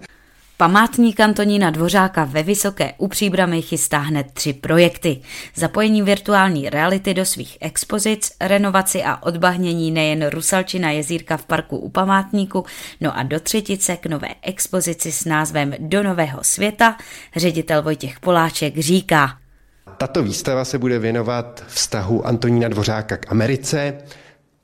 Památník 0.57 1.19
Antonína 1.19 1.69
Dvořáka 1.69 2.23
ve 2.23 2.43
Vysoké 2.43 2.93
u 2.97 3.07
Příbramy 3.07 3.61
chystá 3.61 3.97
hned 3.97 4.27
tři 4.33 4.53
projekty. 4.53 5.21
Zapojení 5.55 6.01
virtuální 6.01 6.69
reality 6.69 7.13
do 7.13 7.25
svých 7.25 7.57
expozic, 7.61 8.31
renovaci 8.39 9.03
a 9.03 9.23
odbahnění 9.23 9.91
nejen 9.91 10.29
Rusalčina 10.29 10.91
jezírka 10.91 11.37
v 11.37 11.45
parku 11.45 11.77
u 11.77 11.89
památníku, 11.89 12.65
no 13.01 13.17
a 13.17 13.23
do 13.23 13.39
třetice 13.39 13.97
k 13.97 14.05
nové 14.05 14.27
expozici 14.41 15.11
s 15.11 15.25
názvem 15.25 15.73
Do 15.79 16.03
nového 16.03 16.39
světa, 16.41 16.97
ředitel 17.35 17.81
Vojtěch 17.81 18.19
Poláček 18.19 18.77
říká. 18.77 19.37
Tato 19.97 20.23
výstava 20.23 20.65
se 20.65 20.77
bude 20.77 20.99
věnovat 20.99 21.63
vztahu 21.67 22.27
Antonína 22.27 22.67
Dvořáka 22.67 23.17
k 23.17 23.31
Americe, 23.31 23.97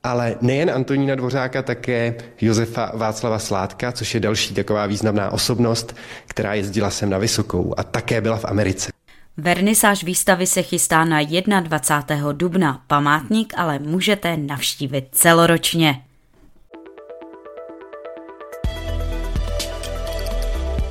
ale 0.04 0.36
nejen 0.42 0.70
Antonína 0.70 1.16
Dvořáka, 1.16 1.62
také 1.62 2.16
Josefa 2.42 2.92
Václava 2.96 3.40
Sládka, 3.40 3.92
což 3.92 4.14
je 4.14 4.20
další 4.20 4.54
taková 4.54 4.86
významná 4.86 5.30
osobnost, 5.30 5.96
která 6.28 6.54
jezdila 6.54 6.90
sem 6.90 7.10
na 7.10 7.18
Vysokou 7.18 7.74
a 7.78 7.84
také 7.84 8.22
byla 8.22 8.38
v 8.38 8.46
Americe. 8.46 8.92
Vernisáž 9.38 10.04
výstavy 10.04 10.48
se 10.48 10.62
chystá 10.62 11.06
na 11.06 11.22
21. 11.62 12.32
dubna. 12.32 12.84
Památník 12.88 13.54
ale 13.58 13.80
můžete 13.80 14.38
navštívit 14.38 15.08
celoročně. 15.12 16.02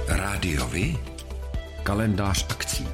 Rádiovi? 0.09 0.97
Kalendář 1.83 2.47
akcí. 2.51 2.89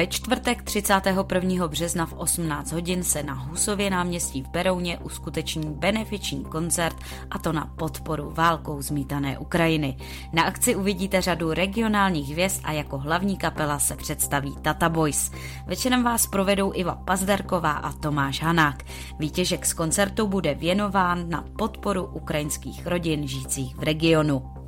Ve 0.00 0.06
čtvrtek 0.06 0.62
31. 0.62 1.68
března 1.68 2.06
v 2.06 2.12
18 2.12 2.72
hodin 2.72 3.02
se 3.02 3.22
na 3.22 3.34
Husově 3.34 3.90
náměstí 3.90 4.42
v 4.42 4.48
Berouně 4.48 4.98
uskuteční 4.98 5.70
benefiční 5.70 6.44
koncert 6.44 6.96
a 7.30 7.38
to 7.38 7.52
na 7.52 7.72
podporu 7.76 8.30
válkou 8.30 8.82
zmítané 8.82 9.38
Ukrajiny. 9.38 9.96
Na 10.32 10.42
akci 10.42 10.76
uvidíte 10.76 11.20
řadu 11.20 11.52
regionálních 11.52 12.28
hvězd 12.28 12.60
a 12.64 12.72
jako 12.72 12.98
hlavní 12.98 13.36
kapela 13.36 13.78
se 13.78 13.96
představí 13.96 14.56
Tata 14.62 14.88
Boys. 14.88 15.30
Večerem 15.66 16.02
vás 16.02 16.26
provedou 16.26 16.72
Iva 16.74 16.94
Pazderková 16.94 17.72
a 17.72 17.92
Tomáš 17.92 18.42
Hanák. 18.42 18.82
Výtěžek 19.18 19.66
z 19.66 19.72
koncertu 19.72 20.26
bude 20.26 20.54
věnován 20.54 21.28
na 21.28 21.44
podporu 21.58 22.04
ukrajinských 22.04 22.86
rodin 22.86 23.28
žijících 23.28 23.76
v 23.76 23.82
regionu. 23.82 24.59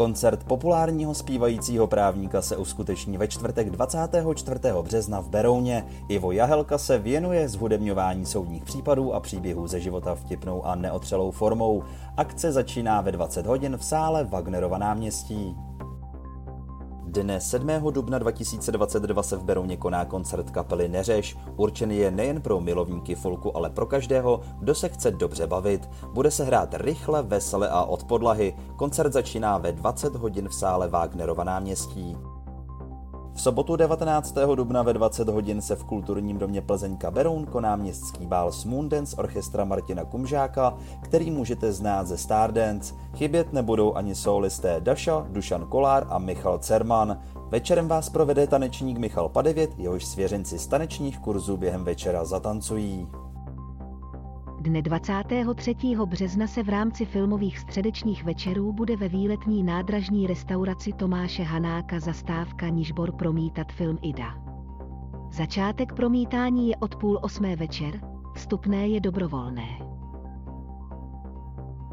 Koncert 0.00 0.44
populárního 0.44 1.14
zpívajícího 1.14 1.86
právníka 1.86 2.42
se 2.42 2.56
uskuteční 2.56 3.18
ve 3.18 3.28
čtvrtek 3.28 3.70
24. 3.70 4.60
března 4.82 5.20
v 5.20 5.28
Berouně. 5.28 5.86
Ivo 6.08 6.32
Jahelka 6.32 6.78
se 6.78 6.98
věnuje 6.98 7.48
zhudebňování 7.48 8.26
soudních 8.26 8.64
případů 8.64 9.14
a 9.14 9.20
příběhů 9.20 9.66
ze 9.66 9.80
života 9.80 10.14
vtipnou 10.14 10.66
a 10.66 10.74
neotřelou 10.74 11.30
formou. 11.30 11.82
Akce 12.16 12.52
začíná 12.52 13.00
ve 13.00 13.12
20 13.12 13.46
hodin 13.46 13.76
v 13.76 13.84
sále 13.84 14.24
Wagnerova 14.24 14.78
náměstí. 14.78 15.56
Dne 17.10 17.40
7. 17.40 17.68
dubna 17.90 18.18
2022 18.18 19.22
se 19.22 19.36
v 19.36 19.44
Berouně 19.44 19.76
koná 19.76 20.04
koncert 20.04 20.50
kapely 20.50 20.88
Neřeš. 20.88 21.36
Určený 21.56 21.96
je 21.96 22.10
nejen 22.10 22.42
pro 22.42 22.60
milovníky 22.60 23.14
folku, 23.14 23.56
ale 23.56 23.70
pro 23.70 23.86
každého, 23.86 24.40
kdo 24.58 24.74
se 24.74 24.88
chce 24.88 25.10
dobře 25.10 25.46
bavit. 25.46 25.88
Bude 26.12 26.30
se 26.30 26.44
hrát 26.44 26.74
rychle, 26.74 27.22
vesele 27.22 27.68
a 27.68 27.84
od 27.84 28.04
podlahy. 28.04 28.56
Koncert 28.76 29.12
začíná 29.12 29.58
ve 29.58 29.72
20 29.72 30.14
hodin 30.14 30.48
v 30.48 30.54
sále 30.54 30.88
Wagnerova 30.88 31.44
náměstí. 31.44 32.16
V 33.40 33.42
sobotu 33.42 33.76
19. 33.76 34.34
dubna 34.54 34.82
ve 34.82 34.92
20 34.92 35.28
hodin 35.28 35.60
se 35.60 35.76
v 35.76 35.84
kulturním 35.84 36.38
domě 36.38 36.60
Plzeňka 36.60 37.10
Beroun 37.10 37.46
koná 37.46 37.76
městský 37.76 38.26
bál 38.26 38.52
Smoondance 38.52 39.16
orchestra 39.16 39.64
Martina 39.64 40.04
Kumžáka, 40.04 40.74
který 41.02 41.30
můžete 41.30 41.72
znát 41.72 42.06
ze 42.06 42.18
Stardance. 42.18 42.94
Chybět 43.16 43.52
nebudou 43.52 43.94
ani 43.94 44.14
solisté 44.14 44.80
Daša, 44.80 45.26
Dušan 45.28 45.66
Kolár 45.66 46.06
a 46.10 46.18
Michal 46.18 46.58
Cerman. 46.58 47.20
Večerem 47.48 47.88
vás 47.88 48.08
provede 48.08 48.46
tanečník 48.46 48.98
Michal 48.98 49.28
Padevět, 49.28 49.70
jehož 49.78 50.04
svěřenci 50.04 50.58
z 50.58 50.66
tanečních 50.66 51.18
kurzů 51.18 51.56
během 51.56 51.84
večera 51.84 52.24
zatancují. 52.24 53.08
Dne 54.60 54.82
23. 54.82 55.74
března 56.06 56.46
se 56.46 56.62
v 56.62 56.68
rámci 56.68 57.04
filmových 57.04 57.58
středečních 57.58 58.24
večerů 58.24 58.72
bude 58.72 58.96
ve 58.96 59.08
výletní 59.08 59.62
nádražní 59.62 60.26
restauraci 60.26 60.92
Tomáše 60.92 61.42
Hanáka 61.42 62.00
zastávka 62.00 62.68
Nižbor 62.68 63.12
promítat 63.12 63.72
film 63.72 63.98
Ida. 64.02 64.34
Začátek 65.32 65.92
promítání 65.92 66.68
je 66.68 66.76
od 66.76 66.96
půl 66.96 67.18
osmé 67.22 67.56
večer, 67.56 68.00
vstupné 68.34 68.88
je 68.88 69.00
dobrovolné. 69.00 69.68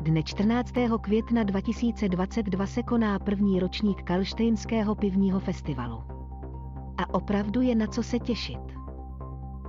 Dne 0.02 0.24
14. 0.24 0.72
května 1.02 1.44
2022 1.44 2.66
se 2.66 2.84
koná 2.84 3.20
první 3.20 3.60
ročník 3.60 4.04
Kalštejnského 4.04 4.96
pivního 4.96 5.40
festivalu. 5.40 6.04
A 6.98 7.14
opravdu 7.14 7.62
je 7.62 7.76
na 7.76 7.88
co 7.88 8.04
se 8.04 8.20
těšit. 8.20 8.78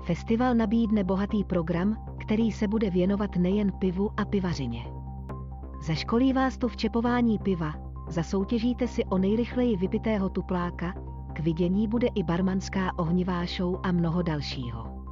Festival 0.04 0.54
nabídne 0.54 1.04
bohatý 1.04 1.44
program, 1.44 2.07
který 2.28 2.52
se 2.52 2.68
bude 2.68 2.90
věnovat 2.90 3.36
nejen 3.36 3.72
pivu 3.72 4.10
a 4.16 4.24
pivařině. 4.24 4.84
Zaškolí 5.86 6.32
vás 6.32 6.58
to 6.58 6.68
v 6.68 6.76
čepování 6.76 7.38
piva, 7.38 7.74
zasoutěžíte 8.08 8.88
si 8.88 9.04
o 9.04 9.18
nejrychleji 9.18 9.76
vypitého 9.76 10.28
tupláka, 10.28 10.94
k 11.32 11.40
vidění 11.40 11.88
bude 11.88 12.06
i 12.14 12.22
barmanská 12.22 12.98
ohnivá 12.98 13.44
show 13.56 13.80
a 13.82 13.92
mnoho 13.92 14.22
dalšího. 14.22 15.04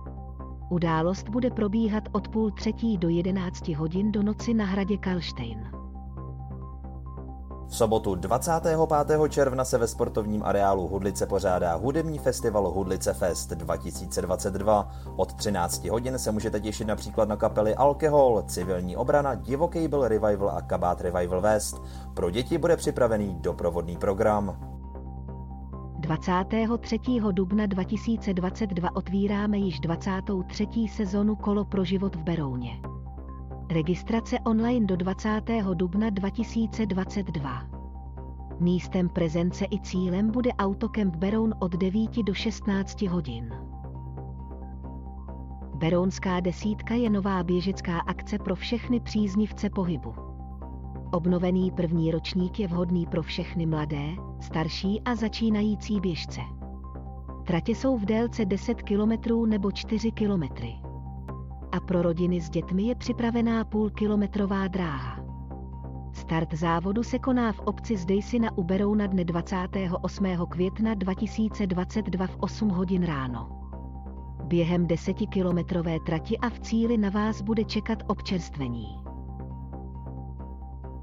Událost 0.71 1.29
bude 1.29 1.51
probíhat 1.51 2.09
od 2.13 2.29
půl 2.29 2.51
třetí 2.51 2.99
do 2.99 3.09
jedenácti 3.09 3.75
hodin 3.75 4.13
do 4.13 4.23
noci 4.23 4.55
na 4.55 4.65
hradě 4.65 4.97
Kalštejn. 4.97 5.71
V 7.69 7.77
sobotu 7.77 8.15
25. 8.15 9.19
června 9.29 9.65
se 9.65 9.79
ve 9.79 9.87
sportovním 9.87 10.43
areálu 10.43 10.89
Hudlice 10.89 11.27
pořádá 11.27 11.75
hudební 11.75 12.19
festival 12.19 12.71
Hudlice 12.71 13.15
Fest 13.15 13.51
2022. 13.51 14.91
Od 15.17 15.33
13 15.33 15.85
hodin 15.85 16.19
se 16.19 16.33
můžete 16.33 16.61
těšit 16.61 16.87
například 16.87 17.29
na 17.29 17.37
kapely 17.37 17.75
Alkohol, 17.75 18.43
Civilní 18.47 18.97
obrana, 18.97 19.35
Divoký 19.35 19.89
byl 19.89 20.09
Revival 20.09 20.51
a 20.51 20.63
Kabát 20.63 21.01
Revival 21.01 21.41
West. 21.41 21.83
Pro 22.15 22.31
děti 22.31 22.59
bude 22.59 22.77
připravený 22.77 23.37
doprovodný 23.41 23.97
program. 23.97 24.57
23. 25.99 26.99
dubna 27.33 27.67
2022 27.67 28.97
otvíráme 28.97 29.59
již 29.59 29.81
23. 29.81 30.67
sezonu 30.89 31.37
Kolo 31.37 31.65
pro 31.65 31.85
život 31.85 32.17
v 32.17 32.23
Berouně. 32.23 32.96
Registrace 33.71 34.39
online 34.41 34.87
do 34.87 34.97
20. 34.97 35.43
dubna 35.75 36.11
2022. 36.11 37.67
Místem 38.61 39.09
prezence 39.09 39.67
i 39.71 39.81
cílem 39.81 40.31
bude 40.31 40.53
Autokemp 40.53 41.17
Beroun 41.17 41.55
od 41.59 41.73
9 41.73 42.23
do 42.23 42.35
16 42.35 43.03
hodin. 43.03 43.55
Berounská 45.75 46.41
desítka 46.41 46.95
je 46.95 47.11
nová 47.11 47.43
běžecká 47.43 47.99
akce 47.99 48.39
pro 48.39 48.55
všechny 48.55 49.01
příznivce 49.01 49.71
pohybu. 49.71 50.15
Obnovený 51.13 51.71
první 51.71 52.11
ročník 52.11 52.61
je 52.61 52.69
vhodný 52.69 53.07
pro 53.07 53.23
všechny 53.23 53.67
mladé, 53.67 54.07
starší 54.41 55.01
a 55.01 55.15
začínající 55.15 56.01
běžce. 56.01 56.41
Tratě 57.47 57.75
jsou 57.75 57.99
v 57.99 58.05
délce 58.05 58.45
10 58.45 58.83
km 58.83 59.49
nebo 59.49 59.73
4 59.73 60.13
km 60.13 60.43
a 61.77 61.81
pro 61.81 62.03
rodiny 62.03 62.41
s 62.41 62.51
dětmi 62.51 62.83
je 62.83 62.95
připravená 62.95 63.65
půlkilometrová 63.65 64.69
dráha. 64.69 65.21
Start 66.13 66.55
závodu 66.55 67.03
se 67.03 67.19
koná 67.19 67.53
v 67.53 67.61
obci 67.61 67.97
Zdejsi 67.97 68.39
na 68.39 68.59
Uberou 68.59 68.95
na 68.95 69.07
dne 69.07 69.25
28. 69.25 70.27
května 70.49 70.95
2022 70.95 72.27
v 72.27 72.37
8 72.41 72.69
hodin 72.69 73.03
ráno. 73.03 73.49
Během 74.45 74.87
desetikilometrové 74.87 76.01
trati 76.07 76.39
a 76.39 76.49
v 76.49 76.61
cíli 76.61 76.97
na 76.97 77.11
vás 77.11 77.43
bude 77.43 77.65
čekat 77.65 78.03
občerstvení. 78.07 78.87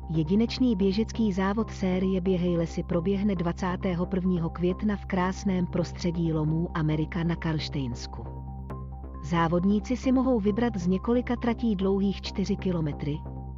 Jedinečný 0.09 0.75
běžecký 0.75 1.33
závod 1.33 1.71
série 1.71 2.21
Běhej 2.21 2.57
lesy 2.57 2.83
proběhne 2.83 3.35
21. 3.35 4.49
května 4.49 4.95
v 4.95 5.05
krásném 5.05 5.65
prostředí 5.65 6.33
lomů 6.33 6.69
Amerika 6.73 7.23
na 7.23 7.35
Karlštejnsku. 7.35 8.42
Závodníci 9.23 9.97
si 9.97 10.11
mohou 10.11 10.39
vybrat 10.39 10.77
z 10.77 10.87
několika 10.87 11.35
tratí 11.35 11.75
dlouhých 11.75 12.21
4 12.21 12.55
km, 12.55 12.87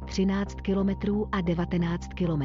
13 0.04 0.54
km 0.54 0.90
a 1.32 1.40
19 1.40 2.08
km. 2.14 2.42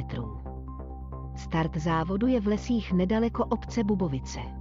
Start 1.35 1.77
závodu 1.77 2.27
je 2.27 2.39
v 2.39 2.47
lesích 2.47 2.93
nedaleko 2.93 3.45
obce 3.45 3.83
Bubovice. 3.83 4.60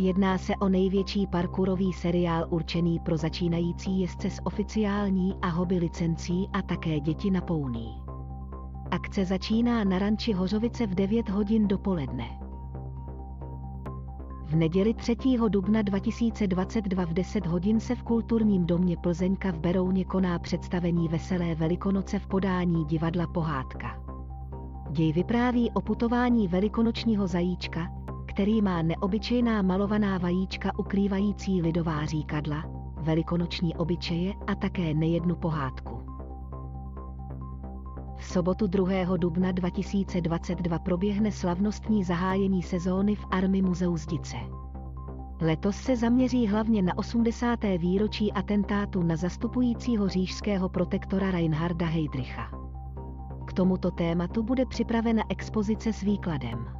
Jedná 0.00 0.38
se 0.38 0.56
o 0.56 0.68
největší 0.68 1.26
parkourový 1.26 1.92
seriál 1.92 2.46
určený 2.50 2.98
pro 2.98 3.16
začínající 3.16 4.00
jezdce 4.00 4.30
s 4.30 4.40
oficiální 4.44 5.34
a 5.42 5.48
hobby 5.48 5.78
licencí 5.78 6.48
a 6.52 6.62
také 6.62 7.00
děti 7.00 7.30
na 7.30 7.40
pouní. 7.40 8.02
Akce 8.90 9.24
začíná 9.24 9.84
na 9.84 9.98
ranči 9.98 10.32
Hořovice 10.32 10.86
v 10.86 10.94
9 10.94 11.28
hodin 11.28 11.68
dopoledne. 11.68 12.24
V 14.44 14.56
neděli 14.56 14.94
3. 14.94 15.16
dubna 15.48 15.82
2022 15.82 17.04
v 17.04 17.12
10 17.12 17.46
hodin 17.46 17.80
se 17.80 17.94
v 17.94 18.02
kulturním 18.02 18.66
domě 18.66 18.96
Plzeňka 18.96 19.52
v 19.52 19.58
Berouně 19.58 20.04
koná 20.04 20.38
představení 20.38 21.08
Veselé 21.08 21.54
velikonoce 21.54 22.18
v 22.18 22.26
podání 22.26 22.84
divadla 22.84 23.26
Pohádka. 23.26 24.02
Děj 24.90 25.12
vypráví 25.12 25.70
o 25.70 25.80
putování 25.80 26.48
velikonočního 26.48 27.26
zajíčka, 27.26 27.99
který 28.40 28.62
má 28.62 28.82
neobyčejná 28.82 29.62
malovaná 29.62 30.18
vajíčka 30.18 30.78
ukrývající 30.78 31.62
lidová 31.62 32.04
říkadla, 32.04 32.64
velikonoční 32.96 33.76
obyčeje 33.76 34.34
a 34.46 34.54
také 34.54 34.94
nejednu 34.94 35.36
pohádku. 35.36 36.02
V 38.16 38.24
sobotu 38.24 38.66
2. 38.66 39.16
dubna 39.16 39.52
2022 39.52 40.78
proběhne 40.78 41.32
slavnostní 41.32 42.04
zahájení 42.04 42.62
sezóny 42.62 43.14
v 43.14 43.24
Army 43.30 43.62
Muzeu 43.62 43.96
Zdice. 43.96 44.36
Letos 45.40 45.76
se 45.76 45.96
zaměří 45.96 46.46
hlavně 46.46 46.82
na 46.82 46.98
80. 46.98 47.58
výročí 47.78 48.32
atentátu 48.32 49.02
na 49.02 49.16
zastupujícího 49.16 50.08
říšského 50.08 50.68
protektora 50.68 51.30
Reinharda 51.30 51.86
Heydricha. 51.86 52.50
K 53.46 53.52
tomuto 53.52 53.90
tématu 53.90 54.42
bude 54.42 54.66
připravena 54.66 55.22
expozice 55.28 55.92
s 55.92 56.00
výkladem. 56.00 56.79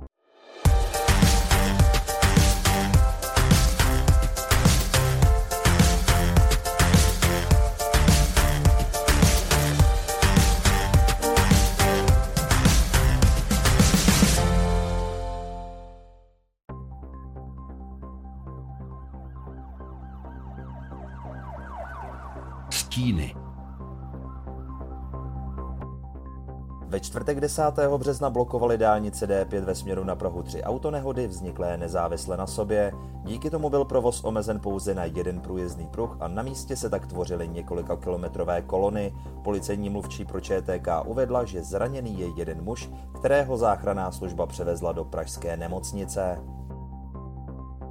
Čtvrtek 27.21 27.39
10. 27.39 27.63
března 27.97 28.29
blokovali 28.29 28.77
dálnice 28.77 29.27
D5 29.27 29.61
ve 29.61 29.75
směru 29.75 30.03
na 30.03 30.15
Prahu 30.15 30.43
tři 30.43 30.63
autonehody 30.63 31.27
vzniklé 31.27 31.77
nezávisle 31.77 32.37
na 32.37 32.47
sobě. 32.47 32.91
Díky 33.23 33.49
tomu 33.49 33.69
byl 33.69 33.85
provoz 33.85 34.23
omezen 34.23 34.59
pouze 34.59 34.95
na 34.95 35.05
jeden 35.05 35.39
průjezdný 35.39 35.87
pruh 35.87 36.17
a 36.19 36.27
na 36.27 36.43
místě 36.43 36.75
se 36.75 36.89
tak 36.89 37.07
tvořily 37.07 37.47
několika 37.47 37.97
kilometrové 37.97 38.61
kolony. 38.61 39.13
Policejní 39.43 39.89
mluvčí 39.89 40.25
pro 40.25 40.41
ČTK 40.41 40.87
uvedla, 41.05 41.45
že 41.45 41.63
zraněný 41.63 42.19
je 42.19 42.27
jeden 42.35 42.63
muž, 42.63 42.89
kterého 43.19 43.57
záchranná 43.57 44.11
služba 44.11 44.45
převezla 44.45 44.91
do 44.91 45.05
pražské 45.05 45.57
nemocnice. 45.57 46.39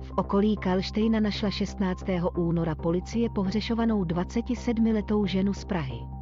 V 0.00 0.12
okolí 0.16 0.56
Kalštejna 0.56 1.20
našla 1.20 1.50
16. 1.50 2.04
února 2.36 2.74
policie 2.74 3.30
pohřešovanou 3.30 4.04
27-letou 4.04 5.26
ženu 5.26 5.54
z 5.54 5.64
Prahy. 5.64 6.19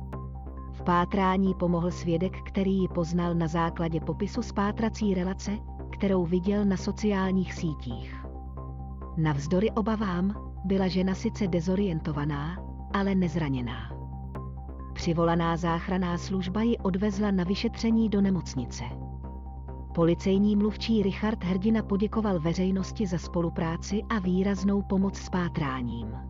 Pátrání 0.88 1.54
pomohl 1.54 1.90
svědek, 1.90 2.42
který 2.42 2.78
ji 2.78 2.88
poznal 2.88 3.34
na 3.34 3.46
základě 3.46 4.00
popisu 4.00 4.42
spátrací 4.42 5.14
relace, 5.14 5.50
kterou 5.90 6.26
viděl 6.26 6.64
na 6.64 6.76
sociálních 6.76 7.54
sítích. 7.54 8.24
Navzdory 9.16 9.70
obavám 9.70 10.52
byla 10.64 10.88
žena 10.88 11.14
sice 11.14 11.46
dezorientovaná, 11.46 12.58
ale 12.94 13.14
nezraněná. 13.14 13.92
Přivolaná 14.94 15.56
záchraná 15.56 16.18
služba 16.18 16.62
ji 16.62 16.78
odvezla 16.78 17.30
na 17.30 17.44
vyšetření 17.44 18.08
do 18.08 18.20
nemocnice. 18.20 18.84
Policejní 19.94 20.56
mluvčí 20.56 21.02
Richard 21.02 21.44
Hrdina 21.44 21.82
poděkoval 21.82 22.40
veřejnosti 22.40 23.06
za 23.06 23.18
spolupráci 23.18 24.02
a 24.08 24.18
výraznou 24.18 24.82
pomoc 24.82 25.16
s 25.16 25.28
pátráním. 25.28 26.27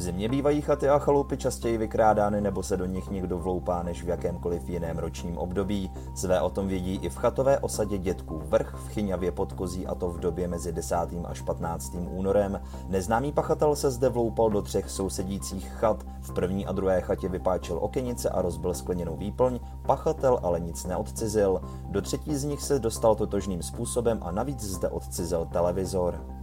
V 0.00 0.02
zimě 0.02 0.28
bývají 0.28 0.60
chaty 0.60 0.88
a 0.88 0.98
chalupy 0.98 1.36
častěji 1.36 1.78
vykrádány 1.78 2.40
nebo 2.40 2.62
se 2.62 2.76
do 2.76 2.86
nich 2.86 3.10
někdo 3.10 3.38
vloupá 3.38 3.82
než 3.82 4.02
v 4.02 4.08
jakémkoliv 4.08 4.68
jiném 4.68 4.98
ročním 4.98 5.38
období. 5.38 5.90
Své 6.14 6.40
o 6.40 6.50
tom 6.50 6.68
vědí 6.68 6.94
i 7.02 7.08
v 7.08 7.16
chatové 7.16 7.58
osadě 7.58 7.98
Dětků 7.98 8.42
vrch 8.44 8.74
v 8.74 8.88
Chyňavě 8.88 9.32
pod 9.32 9.52
Kozí 9.52 9.86
a 9.86 9.94
to 9.94 10.10
v 10.10 10.20
době 10.20 10.48
mezi 10.48 10.72
10. 10.72 10.96
až 11.24 11.40
15. 11.40 11.96
únorem. 12.10 12.60
Neznámý 12.88 13.32
pachatel 13.32 13.76
se 13.76 13.90
zde 13.90 14.08
vloupal 14.08 14.50
do 14.50 14.62
třech 14.62 14.90
sousedících 14.90 15.68
chat. 15.68 16.04
V 16.20 16.32
první 16.32 16.66
a 16.66 16.72
druhé 16.72 17.00
chatě 17.00 17.28
vypáčil 17.28 17.78
okenice 17.80 18.30
a 18.30 18.42
rozbil 18.42 18.74
skleněnou 18.74 19.16
výplň, 19.16 19.60
pachatel 19.86 20.40
ale 20.42 20.60
nic 20.60 20.84
neodcizil. 20.84 21.60
Do 21.84 22.02
třetí 22.02 22.36
z 22.36 22.44
nich 22.44 22.62
se 22.62 22.78
dostal 22.78 23.14
totožným 23.14 23.62
způsobem 23.62 24.18
a 24.22 24.30
navíc 24.30 24.60
zde 24.60 24.88
odcizel 24.88 25.46
televizor. 25.46 26.39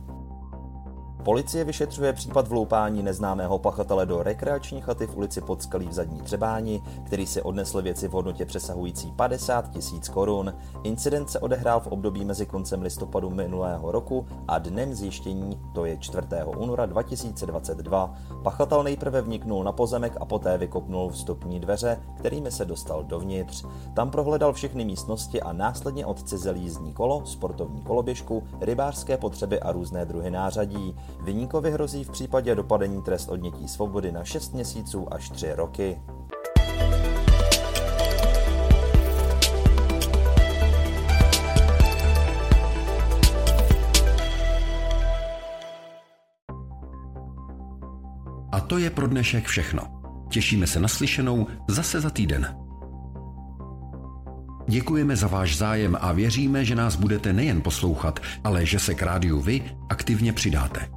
Policie 1.27 1.63
vyšetřuje 1.63 2.13
případ 2.13 2.47
vloupání 2.47 3.03
neznámého 3.03 3.59
pachatele 3.59 4.05
do 4.05 4.23
rekreační 4.23 4.81
chaty 4.81 5.07
v 5.07 5.17
ulici 5.17 5.41
Podskalí 5.41 5.87
v 5.87 5.93
Zadní 5.93 6.21
Třebáni, 6.21 6.81
který 7.05 7.27
si 7.27 7.41
odnesl 7.41 7.81
věci 7.81 8.07
v 8.07 8.11
hodnotě 8.11 8.45
přesahující 8.45 9.11
50 9.11 9.69
tisíc 9.69 10.09
korun. 10.09 10.53
Incident 10.83 11.29
se 11.29 11.39
odehrál 11.39 11.79
v 11.79 11.87
období 11.87 12.25
mezi 12.25 12.45
koncem 12.45 12.81
listopadu 12.81 13.29
minulého 13.29 13.91
roku 13.91 14.27
a 14.47 14.59
dnem 14.59 14.93
zjištění, 14.93 15.59
to 15.73 15.85
je 15.85 15.97
4. 15.97 16.27
února 16.57 16.85
2022. 16.85 18.13
Pachatel 18.43 18.83
nejprve 18.83 19.21
vniknul 19.21 19.63
na 19.63 19.71
pozemek 19.71 20.17
a 20.19 20.25
poté 20.25 20.57
vykopnul 20.57 21.09
vstupní 21.09 21.59
dveře, 21.59 21.99
kterými 22.17 22.51
se 22.51 22.65
dostal 22.65 23.03
dovnitř. 23.03 23.65
Tam 23.93 24.11
prohledal 24.11 24.53
všechny 24.53 24.85
místnosti 24.85 25.41
a 25.41 25.53
následně 25.53 26.05
odcizel 26.05 26.55
jízdní 26.55 26.93
kolo, 26.93 27.25
sportovní 27.25 27.81
koloběžku, 27.81 28.43
rybářské 28.61 29.17
potřeby 29.17 29.59
a 29.59 29.71
různé 29.71 30.05
druhy 30.05 30.31
nářadí. 30.31 30.95
Vyníkovi 31.21 31.71
hrozí 31.71 32.03
v 32.03 32.09
případě 32.09 32.55
dopadení 32.55 33.01
trest 33.01 33.29
odnětí 33.29 33.67
svobody 33.67 34.11
na 34.11 34.23
6 34.23 34.53
měsíců 34.53 35.13
až 35.13 35.29
3 35.29 35.53
roky. 35.53 35.97
A 48.51 48.59
to 48.59 48.77
je 48.77 48.89
pro 48.89 49.07
dnešek 49.07 49.45
všechno. 49.45 49.81
Těšíme 50.29 50.67
se 50.67 50.79
na 50.79 50.87
slyšenou 50.87 51.47
zase 51.67 52.01
za 52.01 52.09
týden. 52.09 52.57
Děkujeme 54.69 55.15
za 55.15 55.27
váš 55.27 55.57
zájem 55.57 55.97
a 56.01 56.11
věříme, 56.11 56.65
že 56.65 56.75
nás 56.75 56.95
budete 56.95 57.33
nejen 57.33 57.61
poslouchat, 57.61 58.19
ale 58.43 58.65
že 58.65 58.79
se 58.79 58.95
k 58.95 59.01
rádiu 59.01 59.41
vy 59.41 59.71
aktivně 59.89 60.33
přidáte. 60.33 60.96